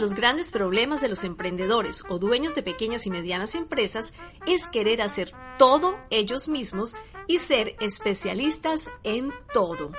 los 0.00 0.14
grandes 0.14 0.50
problemas 0.50 1.00
de 1.00 1.08
los 1.08 1.24
emprendedores 1.24 2.02
o 2.08 2.18
dueños 2.18 2.54
de 2.54 2.62
pequeñas 2.62 3.06
y 3.06 3.10
medianas 3.10 3.54
empresas 3.54 4.12
es 4.46 4.66
querer 4.66 5.02
hacer 5.02 5.32
todo 5.58 5.96
ellos 6.10 6.48
mismos 6.48 6.96
y 7.26 7.38
ser 7.38 7.76
especialistas 7.80 8.90
en 9.02 9.32
todo. 9.52 9.92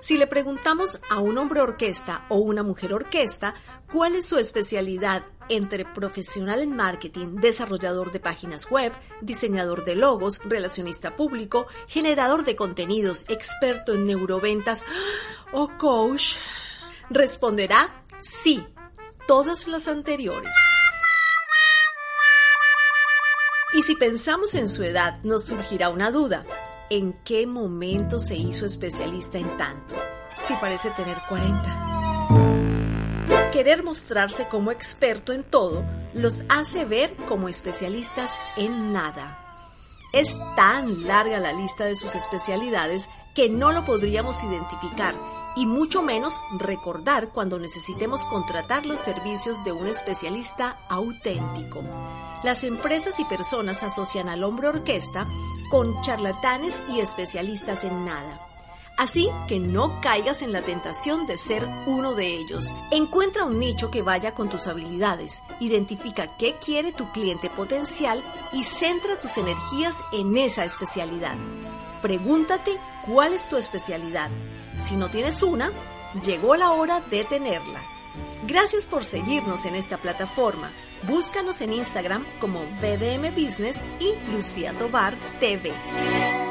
Si 0.00 0.18
le 0.18 0.26
preguntamos 0.26 1.00
a 1.10 1.20
un 1.20 1.38
hombre 1.38 1.60
orquesta 1.60 2.26
o 2.28 2.36
una 2.36 2.62
mujer 2.62 2.92
orquesta 2.92 3.54
cuál 3.92 4.14
es 4.14 4.26
su 4.26 4.38
especialidad 4.38 5.24
entre 5.48 5.84
profesional 5.84 6.60
en 6.60 6.74
marketing, 6.74 7.36
desarrollador 7.36 8.12
de 8.12 8.20
páginas 8.20 8.70
web, 8.70 8.92
diseñador 9.20 9.84
de 9.84 9.94
logos, 9.94 10.40
relacionista 10.44 11.16
público, 11.16 11.66
generador 11.86 12.44
de 12.44 12.56
contenidos, 12.56 13.24
experto 13.28 13.94
en 13.94 14.06
neuroventas 14.06 14.84
o 15.52 15.70
coach, 15.78 16.36
responderá 17.10 18.04
sí, 18.18 18.64
todas 19.26 19.66
las 19.68 19.88
anteriores. 19.88 20.52
Y 23.74 23.82
si 23.82 23.94
pensamos 23.96 24.54
en 24.54 24.68
su 24.68 24.82
edad, 24.84 25.18
nos 25.22 25.44
surgirá 25.44 25.90
una 25.90 26.10
duda. 26.10 26.44
¿En 26.88 27.12
qué 27.24 27.46
momento 27.46 28.18
se 28.18 28.36
hizo 28.36 28.64
especialista 28.64 29.38
en 29.38 29.56
tanto? 29.56 29.94
Si 30.36 30.54
parece 30.54 30.90
tener 30.90 31.18
40. 31.28 32.30
Querer 33.52 33.82
mostrarse 33.82 34.48
como 34.48 34.70
experto 34.70 35.32
en 35.32 35.42
todo 35.42 35.84
los 36.14 36.42
hace 36.48 36.84
ver 36.84 37.14
como 37.28 37.48
especialistas 37.48 38.30
en 38.56 38.92
nada. 38.92 39.45
Es 40.12 40.36
tan 40.56 41.06
larga 41.06 41.38
la 41.38 41.52
lista 41.52 41.84
de 41.84 41.96
sus 41.96 42.14
especialidades 42.14 43.10
que 43.34 43.48
no 43.48 43.72
lo 43.72 43.84
podríamos 43.84 44.42
identificar 44.42 45.14
y 45.56 45.66
mucho 45.66 46.02
menos 46.02 46.40
recordar 46.58 47.30
cuando 47.30 47.58
necesitemos 47.58 48.24
contratar 48.26 48.86
los 48.86 49.00
servicios 49.00 49.62
de 49.64 49.72
un 49.72 49.86
especialista 49.86 50.78
auténtico. 50.88 51.82
Las 52.42 52.62
empresas 52.62 53.18
y 53.18 53.24
personas 53.24 53.82
asocian 53.82 54.28
al 54.28 54.44
hombre 54.44 54.68
orquesta 54.68 55.26
con 55.70 56.00
charlatanes 56.02 56.82
y 56.90 57.00
especialistas 57.00 57.84
en 57.84 58.04
nada. 58.04 58.55
Así 58.96 59.28
que 59.46 59.60
no 59.60 60.00
caigas 60.00 60.40
en 60.40 60.52
la 60.52 60.62
tentación 60.62 61.26
de 61.26 61.36
ser 61.36 61.68
uno 61.86 62.14
de 62.14 62.28
ellos. 62.28 62.74
Encuentra 62.90 63.44
un 63.44 63.58
nicho 63.58 63.90
que 63.90 64.02
vaya 64.02 64.32
con 64.32 64.48
tus 64.48 64.66
habilidades, 64.68 65.42
identifica 65.60 66.36
qué 66.38 66.56
quiere 66.56 66.92
tu 66.92 67.10
cliente 67.12 67.50
potencial 67.50 68.22
y 68.52 68.64
centra 68.64 69.20
tus 69.20 69.36
energías 69.36 70.02
en 70.12 70.36
esa 70.38 70.64
especialidad. 70.64 71.36
Pregúntate 72.00 72.78
cuál 73.04 73.34
es 73.34 73.48
tu 73.48 73.56
especialidad. 73.56 74.30
Si 74.82 74.96
no 74.96 75.10
tienes 75.10 75.42
una, 75.42 75.70
llegó 76.24 76.56
la 76.56 76.72
hora 76.72 77.00
de 77.00 77.24
tenerla. 77.24 77.82
Gracias 78.46 78.86
por 78.86 79.04
seguirnos 79.04 79.64
en 79.66 79.74
esta 79.74 79.98
plataforma. 79.98 80.70
Búscanos 81.06 81.60
en 81.60 81.74
Instagram 81.74 82.24
como 82.40 82.60
BDM 82.80 83.34
Business 83.34 83.82
y 84.00 84.14
Lucía 84.32 84.72
Tobar 84.72 85.16
TV. 85.40 86.45